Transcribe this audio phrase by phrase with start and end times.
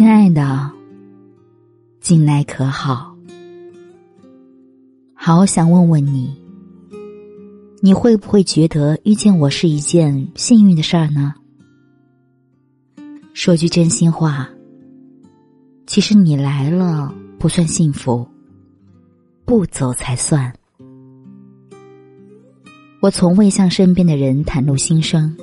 [0.00, 0.72] 亲爱的，
[2.00, 3.14] 近来可好？
[5.12, 6.34] 好想问问你，
[7.82, 11.34] 你会不会觉得遇见我是一件幸运的事儿呢？
[13.34, 14.48] 说句真心话，
[15.86, 18.26] 其实你来了不算幸福，
[19.44, 20.50] 不走才算。
[23.02, 25.36] 我从未向身边的人袒露心声，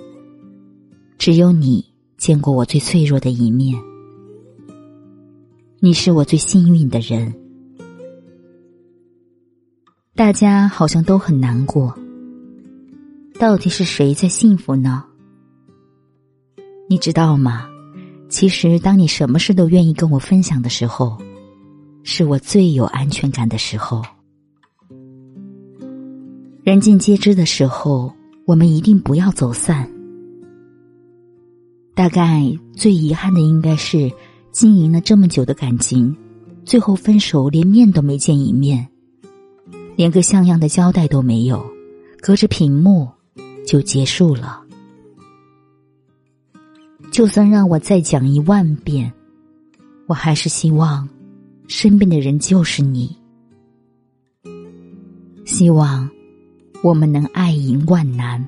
[1.19, 1.85] 只有你
[2.17, 3.79] 见过我最脆弱的一面。
[5.79, 7.31] 你是我最幸运的人。
[10.15, 11.95] 大家好像都很难过，
[13.39, 15.03] 到底是谁在幸福呢？
[16.89, 17.69] 你知道吗？
[18.27, 21.15] 其实，当你什么事都愿意跟我分享的时候，
[22.01, 24.01] 是我最有安全感的时候。
[26.63, 28.11] 人尽皆知的时候，
[28.45, 29.87] 我们一定不要走散。
[31.93, 34.11] 大概最遗憾的应该是。
[34.57, 36.17] 经营了这么久的感情，
[36.65, 38.87] 最后分手连面都没见一面，
[39.95, 41.63] 连个像样的交代都没有，
[42.19, 43.07] 隔着屏幕
[43.67, 44.63] 就结束了。
[47.11, 49.13] 就算让我再讲一万遍，
[50.07, 51.07] 我还是希望
[51.67, 53.15] 身边的人就是你。
[55.45, 56.09] 希望
[56.81, 58.43] 我们能爱赢万难，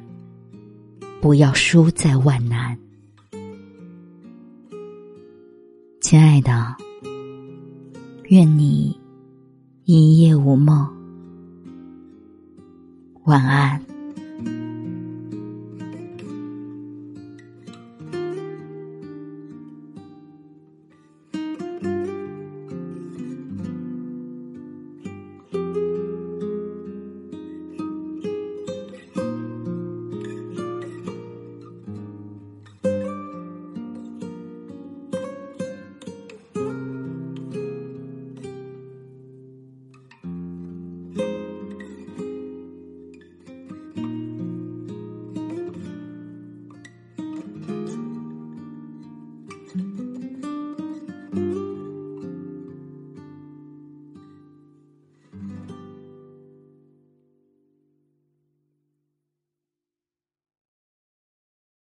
[1.22, 2.76] 不要输在万难。
[6.10, 6.76] 亲爱的，
[8.30, 9.00] 愿你
[9.84, 10.90] 一夜无梦，
[13.26, 13.80] 晚安。